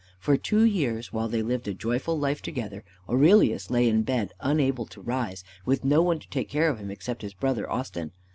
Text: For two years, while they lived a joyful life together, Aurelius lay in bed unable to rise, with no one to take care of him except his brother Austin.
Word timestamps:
For 0.17 0.35
two 0.35 0.63
years, 0.63 1.13
while 1.13 1.27
they 1.27 1.43
lived 1.43 1.67
a 1.67 1.75
joyful 1.75 2.17
life 2.17 2.41
together, 2.41 2.83
Aurelius 3.07 3.69
lay 3.69 3.87
in 3.87 4.01
bed 4.01 4.33
unable 4.39 4.87
to 4.87 4.99
rise, 4.99 5.43
with 5.63 5.85
no 5.85 6.01
one 6.01 6.17
to 6.17 6.29
take 6.29 6.49
care 6.49 6.69
of 6.69 6.79
him 6.79 6.89
except 6.89 7.21
his 7.21 7.35
brother 7.35 7.69
Austin. 7.71 8.11